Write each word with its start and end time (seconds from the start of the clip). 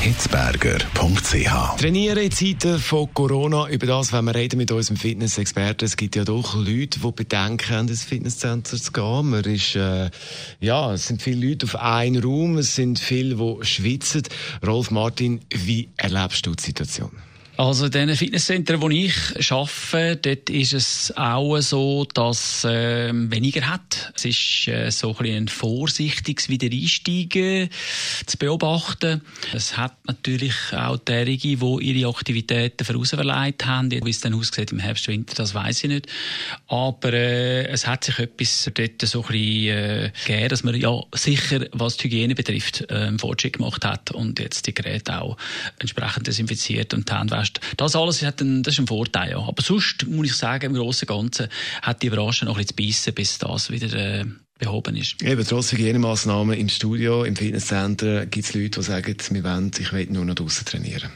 hitzberger.ch. 0.00 1.76
Trainieren 1.76 2.18
in 2.18 2.30
Zeiten 2.30 2.78
von 2.78 3.12
Corona, 3.12 3.68
über 3.68 3.86
das 3.86 4.12
wenn 4.12 4.26
wir 4.26 4.34
reden 4.34 4.56
mit 4.56 4.70
unserem 4.70 4.96
Fitnessexperten. 4.96 5.86
Es 5.86 5.96
gibt 5.96 6.14
ja 6.14 6.24
doch 6.24 6.54
Leute, 6.54 7.00
die 7.00 7.12
bedenken, 7.12 7.80
in 7.80 7.86
das 7.88 8.04
Fitnesscenter 8.04 8.76
zu 8.76 8.92
gehen. 8.92 9.30
Man 9.30 9.44
ist, 9.44 9.74
äh, 9.74 10.10
ja, 10.60 10.92
es 10.92 11.08
sind 11.08 11.20
viele 11.20 11.48
Leute 11.48 11.66
auf 11.66 11.76
einem 11.76 12.22
Raum, 12.22 12.58
es 12.58 12.76
sind 12.76 12.98
viele, 12.98 13.34
die 13.34 13.64
schwitzen. 13.64 14.22
Rolf 14.64 14.90
Martin, 14.90 15.40
wie 15.52 15.88
erlebst 15.96 16.46
du 16.46 16.54
die 16.54 16.62
Situation? 16.62 17.10
Also 17.58 17.86
in 17.86 17.90
den 17.90 18.14
Fitnesscentern, 18.14 18.80
wo 18.80 18.88
ich 18.88 19.16
arbeite, 19.50 20.16
dort 20.36 20.48
ist 20.48 20.74
es 20.74 21.12
auch 21.16 21.58
so, 21.58 22.04
dass 22.04 22.64
äh, 22.64 23.10
weniger 23.12 23.68
hat. 23.68 24.12
Es 24.14 24.26
ist 24.26 24.68
äh, 24.68 24.92
so 24.92 25.16
ein, 25.18 25.26
ein 25.26 25.48
vorsichtiges 25.48 26.48
Wiedereinsteigen 26.48 27.68
zu 28.26 28.38
beobachten. 28.38 29.22
Es 29.52 29.76
hat 29.76 29.96
natürlich 30.06 30.54
auch 30.70 30.98
derige, 30.98 31.56
die 31.56 31.78
ihre 31.80 32.08
Aktivitäten 32.08 32.84
vorausverleiht 32.84 33.66
haben. 33.66 33.90
Wie 33.90 34.08
es 34.08 34.20
dann 34.20 34.34
aussieht 34.34 34.70
im 34.70 34.78
Herbst, 34.78 35.08
Winter, 35.08 35.34
das 35.34 35.52
weiß 35.52 35.82
ich 35.82 35.90
nicht. 35.90 36.06
Aber 36.68 37.12
äh, 37.12 37.66
es 37.66 37.88
hat 37.88 38.04
sich 38.04 38.20
etwas 38.20 38.70
dort 38.72 39.02
so 39.02 39.22
ein 39.22 39.32
bisschen 39.32 39.66
äh, 39.66 40.12
gegeben, 40.24 40.48
dass 40.48 40.62
man 40.62 40.76
ja 40.76 40.96
sicher, 41.12 41.66
was 41.72 41.96
die 41.96 42.04
Hygiene 42.04 42.36
betrifft, 42.36 42.88
äh, 42.88 42.94
einen 42.94 43.18
Fortschritt 43.18 43.54
gemacht 43.54 43.84
hat 43.84 44.12
und 44.12 44.38
jetzt 44.38 44.68
die 44.68 44.74
Geräte 44.74 45.20
auch 45.20 45.36
entsprechend 45.80 46.28
desinfiziert 46.28 46.94
und 46.94 47.08
die 47.08 47.12
Handwäsche 47.12 47.47
hast. 47.56 47.76
Das 47.76 47.96
alles 47.96 48.22
hat 48.22 48.40
ein, 48.40 48.62
das 48.62 48.74
ist 48.74 48.80
ein 48.80 48.86
Vorteil. 48.86 49.30
Ja. 49.30 49.38
Aber 49.38 49.62
sonst 49.62 50.06
muss 50.06 50.26
ich 50.26 50.34
sagen, 50.34 50.66
im 50.66 50.74
Großen 50.74 51.08
und 51.08 51.16
Ganzen 51.16 51.48
hat 51.82 52.02
die 52.02 52.10
Branche 52.10 52.44
noch 52.44 52.56
bisschen 52.56 52.74
zu 52.74 52.74
beißen, 52.74 53.14
bis 53.14 53.38
das 53.38 53.70
wieder 53.70 53.92
äh, 53.94 54.24
behoben 54.58 54.96
ist. 54.96 55.22
Eben, 55.22 55.44
trotz 55.46 55.72
Hygienemaßnahmen 55.72 56.58
im 56.58 56.68
Studio, 56.68 57.24
im 57.24 57.36
Fitnesscenter 57.36 58.26
gibt 58.26 58.46
es 58.46 58.54
Leute, 58.54 58.80
die 58.80 58.82
sagen, 58.82 59.16
wir 59.30 59.44
wollen, 59.44 59.70
ich 59.78 59.92
will 59.92 60.06
nur 60.10 60.24
noch 60.24 60.34
draußen 60.34 60.66
trainieren. 60.66 61.10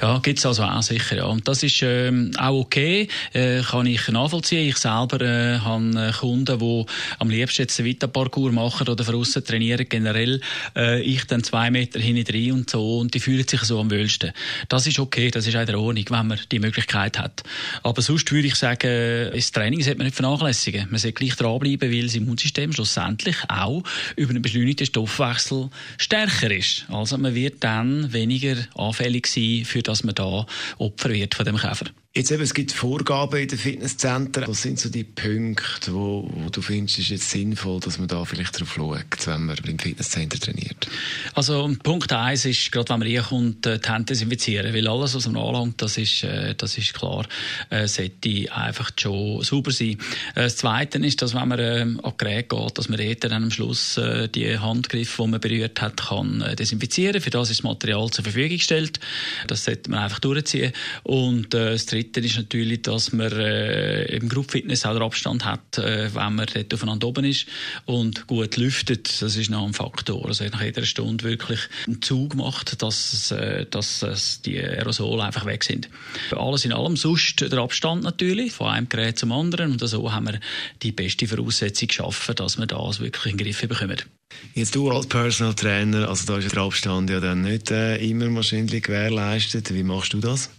Ja, 0.00 0.18
gibt's 0.18 0.46
also 0.46 0.62
auch 0.62 0.82
sicher, 0.82 1.16
ja. 1.16 1.24
Und 1.24 1.48
das 1.48 1.62
ist 1.62 1.82
ähm, 1.82 2.30
auch 2.38 2.60
okay, 2.60 3.08
äh, 3.32 3.62
kann 3.62 3.86
ich 3.86 4.08
nachvollziehen. 4.08 4.68
Ich 4.68 4.76
selber 4.76 5.20
äh, 5.20 5.58
habe 5.58 6.12
Kunden, 6.18 6.58
die 6.58 6.84
am 7.18 7.30
liebsten 7.30 7.62
jetzt 7.62 7.78
einen 7.78 7.86
Vita-Parcours 7.86 8.52
machen 8.52 8.88
oder 8.88 9.02
von 9.04 9.22
trainieren, 9.22 9.86
generell. 9.88 10.40
Äh, 10.76 11.02
ich 11.02 11.24
dann 11.26 11.42
zwei 11.42 11.70
Meter 11.70 11.98
hinten 12.00 12.52
und 12.52 12.70
so, 12.70 12.98
und 12.98 13.14
die 13.14 13.20
fühlen 13.20 13.46
sich 13.46 13.62
so 13.62 13.80
am 13.80 13.90
wohlsten. 13.90 14.32
Das 14.68 14.86
ist 14.86 14.98
okay, 14.98 15.30
das 15.30 15.46
ist 15.46 15.56
auch 15.56 15.66
in 15.66 15.74
Ordnung, 15.74 16.04
wenn 16.10 16.26
man 16.26 16.40
die 16.50 16.58
Möglichkeit 16.58 17.18
hat. 17.18 17.42
Aber 17.82 18.02
sonst 18.02 18.30
würde 18.30 18.48
ich 18.48 18.54
sagen, 18.54 19.30
das 19.34 19.52
Training 19.52 19.82
sollte 19.82 19.98
man 19.98 20.06
nicht 20.06 20.16
vernachlässigen. 20.16 20.88
Man 20.90 20.98
sollte 20.98 21.14
gleich 21.14 21.36
dranbleiben, 21.36 21.90
weil 21.90 22.02
das 22.02 22.14
Immunsystem 22.14 22.72
schlussendlich 22.72 23.36
auch 23.48 23.82
über 24.16 24.30
einen 24.30 24.42
beschleunigten 24.42 24.86
Stoffwechsel 24.86 25.70
stärker 25.96 26.50
ist. 26.50 26.84
Also 26.88 27.18
man 27.18 27.34
wird 27.34 27.64
dann 27.64 28.12
weniger 28.12 28.56
anfällig 28.76 29.26
sein 29.26 29.57
für 29.64 29.82
dass 29.82 30.04
man 30.04 30.14
da 30.14 30.46
Opfer 30.78 31.10
wird 31.10 31.34
von 31.34 31.44
dem 31.44 31.56
Käfer. 31.56 31.86
Jetzt 32.18 32.32
eben, 32.32 32.42
es 32.42 32.52
gibt 32.52 32.72
Vorgaben 32.72 33.40
in 33.40 33.46
den 33.46 33.56
Fitnesszentren. 33.56 34.48
Was 34.48 34.62
sind 34.62 34.80
so 34.80 34.88
die 34.88 35.04
Punkte, 35.04 35.94
wo, 35.94 36.28
wo 36.28 36.50
du 36.50 36.60
findest, 36.62 36.98
ist 36.98 37.10
jetzt 37.10 37.30
sinnvoll, 37.30 37.78
dass 37.78 38.00
man 38.00 38.08
da 38.08 38.24
vielleicht 38.24 38.58
drauf 38.58 38.72
schaut, 38.74 39.26
wenn 39.26 39.46
man 39.46 39.56
im 39.58 39.78
Fitnesscenter 39.78 40.36
trainiert? 40.40 40.88
Also 41.34 41.72
Punkt 41.84 42.12
eins 42.12 42.44
ist, 42.44 42.72
gerade 42.72 42.88
wenn 42.88 42.98
man 42.98 43.08
reinkommt, 43.08 43.64
äh, 43.66 43.78
die 43.78 43.88
Hände 43.88 44.06
desinfizieren. 44.06 44.74
Weil 44.74 44.88
alles, 44.88 45.14
was 45.14 45.28
man 45.28 45.40
anlangt, 45.40 45.80
das 45.80 45.96
ist, 45.96 46.24
äh, 46.24 46.56
das 46.56 46.76
ist 46.76 46.92
klar, 46.92 47.24
äh, 47.70 47.86
sollte 47.86 48.52
einfach 48.52 48.90
schon 48.98 49.44
sauber 49.44 49.70
sein. 49.70 49.98
Äh, 50.34 50.42
das 50.42 50.56
Zweite 50.56 50.98
ist, 50.98 51.22
dass 51.22 51.36
wenn 51.36 51.46
man 51.46 51.60
äh, 51.60 51.86
an 52.02 52.12
Gerät 52.18 52.48
geht, 52.48 52.78
dass 52.78 52.88
man 52.88 52.98
dann 53.20 53.32
am 53.44 53.50
Schluss 53.52 53.96
äh, 53.96 54.28
die 54.28 54.58
Handgriffe, 54.58 55.22
die 55.22 55.30
man 55.30 55.40
berührt 55.40 55.80
hat, 55.80 56.08
kann 56.08 56.44
desinfizieren. 56.58 57.20
Für 57.20 57.30
das 57.30 57.48
ist 57.48 57.60
das 57.60 57.62
Material 57.64 58.10
zur 58.10 58.24
Verfügung 58.24 58.56
gestellt. 58.56 58.98
Das 59.46 59.64
sollte 59.64 59.88
man 59.88 60.00
einfach 60.00 60.18
durchziehen. 60.18 60.72
Und 61.04 61.54
äh, 61.54 61.70
das 61.70 61.86
Dritte 61.86 62.07
ist 62.16 62.36
natürlich, 62.36 62.82
dass 62.82 63.12
man 63.12 63.32
äh, 63.32 64.04
im 64.16 64.28
Group 64.28 64.52
Fitness 64.52 64.86
auch 64.86 64.92
den 64.92 65.02
Abstand 65.02 65.44
hat, 65.44 65.78
äh, 65.78 66.14
wenn 66.14 66.34
man 66.34 66.46
dort 66.52 66.72
aufeinander 66.72 67.08
oben 67.08 67.24
ist 67.24 67.46
und 67.84 68.26
gut 68.26 68.56
lüftet. 68.56 69.22
Das 69.22 69.36
ist 69.36 69.50
noch 69.50 69.66
ein 69.66 69.74
Faktor. 69.74 70.26
Also 70.26 70.44
nach 70.44 70.62
jeder 70.62 70.84
Stunde 70.84 71.24
wirklich 71.24 71.60
einen 71.86 72.02
Zug 72.02 72.34
macht, 72.34 72.82
dass, 72.82 73.30
äh, 73.30 73.66
dass 73.66 74.02
äh, 74.02 74.14
die 74.44 74.58
Aerosole 74.58 75.22
einfach 75.22 75.44
weg 75.46 75.64
sind. 75.64 75.88
Alles 76.30 76.64
in 76.64 76.72
allem 76.72 76.96
sonst 76.96 77.40
der 77.40 77.58
Abstand 77.58 78.02
natürlich, 78.02 78.52
von 78.52 78.68
einem 78.68 78.88
Gerät 78.88 79.18
zum 79.18 79.32
anderen. 79.32 79.72
Und 79.72 79.86
so 79.86 80.12
haben 80.12 80.26
wir 80.26 80.40
die 80.82 80.92
beste 80.92 81.26
Voraussetzung 81.26 81.88
geschaffen, 81.88 82.34
dass 82.34 82.58
wir 82.58 82.66
das 82.66 83.00
wirklich 83.00 83.32
in 83.32 83.38
den 83.38 83.44
Griff 83.44 83.60
bekommen. 83.60 84.02
Jetzt 84.54 84.74
du 84.74 84.90
als 84.90 85.06
Personal 85.06 85.54
Trainer, 85.54 86.08
also 86.08 86.26
da 86.26 86.38
ist 86.38 86.52
der 86.52 86.62
Abstand 86.62 87.10
ja 87.10 87.20
dann 87.20 87.42
nicht 87.42 87.70
äh, 87.70 87.96
immer 87.96 88.32
wahrscheinlich 88.34 88.82
gewährleistet. 88.82 89.72
Wie 89.72 89.82
machst 89.82 90.12
du 90.12 90.20
das? 90.20 90.50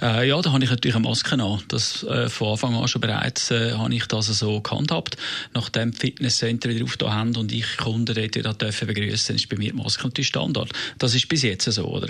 Äh, 0.00 0.28
ja, 0.28 0.40
da 0.40 0.52
habe 0.52 0.62
ich 0.62 0.70
natürlich 0.70 0.94
eine 0.94 1.08
Maske 1.08 1.34
an. 1.34 1.60
Das, 1.68 2.02
äh, 2.04 2.28
von 2.28 2.52
Anfang 2.52 2.74
an 2.74 2.88
schon 2.88 3.00
bereits 3.00 3.50
äh, 3.50 3.72
habe 3.72 3.92
ich 3.94 4.06
das 4.06 4.26
so 4.26 4.60
gehandhabt. 4.60 5.16
Nachdem 5.54 5.92
Fitnesscenter 5.92 6.68
wieder 6.68 6.84
aufgetan 6.84 7.12
haben 7.12 7.36
und 7.36 7.52
ich 7.52 7.76
Kunden 7.76 8.14
dort 8.14 8.34
wieder 8.34 8.54
dürfen 8.54 8.86
begrüßen, 8.86 9.36
ist 9.36 9.48
bei 9.48 9.56
mir 9.56 9.72
die 9.72 9.76
Maske 9.76 10.04
natürlich 10.04 10.28
Standard. 10.28 10.70
Das 10.98 11.14
ist 11.14 11.28
bis 11.28 11.42
jetzt 11.42 11.70
so, 11.70 11.84
oder? 11.86 12.08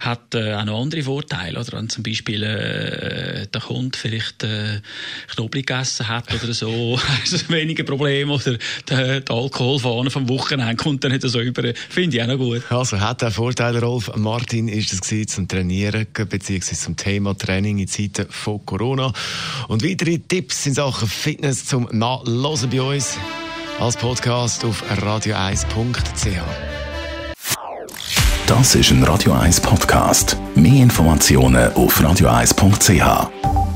Hat 0.00 0.34
äh, 0.34 0.54
auch 0.54 0.64
noch 0.64 0.80
andere 0.80 1.02
Vorteile, 1.02 1.60
oder? 1.60 1.78
Wenn 1.78 1.88
zum 1.88 2.02
Beispiel 2.02 2.42
äh, 2.42 3.46
der 3.46 3.60
Kunde 3.60 3.96
vielleicht 3.96 4.42
äh, 4.42 4.80
Knoblauch 5.28 5.58
gegessen 5.58 6.08
hat 6.08 6.32
oder 6.32 6.52
so, 6.52 6.98
ist 7.22 7.32
es 7.32 7.48
weniger 7.50 7.84
Problem, 7.84 8.30
oder 8.30 8.56
der, 8.88 9.20
der 9.20 9.34
Alkoholfahne 9.34 10.10
vom 10.10 10.28
Wochenende 10.28 10.76
kommt 10.76 11.04
dann 11.04 11.12
nicht 11.12 11.22
so 11.22 11.40
über. 11.40 11.72
Finde 11.88 12.16
ich 12.16 12.22
auch 12.22 12.26
noch 12.26 12.38
gut. 12.38 12.62
Also 12.70 13.00
hat 13.00 13.22
der 13.22 13.30
Vorteil, 13.30 13.76
Rolf 13.78 14.10
Martin, 14.16 14.68
ist 14.68 14.92
es 14.92 15.28
zum 15.28 15.48
Trainieren, 15.48 16.06
beziehungsweise 16.12 16.87
zum 16.88 16.96
Thema 16.96 17.36
Training 17.36 17.78
in 17.78 17.86
Zeiten 17.86 18.26
von 18.30 18.64
Corona. 18.64 19.12
Und 19.68 19.84
weitere 19.84 20.18
Tipps 20.18 20.64
in 20.64 20.72
Sachen 20.72 21.06
Fitness 21.06 21.66
zum 21.66 21.86
Nachlesen 21.92 22.70
bei 22.70 22.80
uns 22.80 23.18
als 23.78 23.96
Podcast 23.96 24.64
auf 24.64 24.82
radio1.ch. 24.90 26.40
Das 28.46 28.74
ist 28.74 28.90
ein 28.90 29.04
Radio 29.04 29.34
1 29.34 29.60
Podcast. 29.60 30.38
Mehr 30.54 30.82
Informationen 30.82 31.70
auf 31.74 32.00
radio1.ch. 32.00 33.67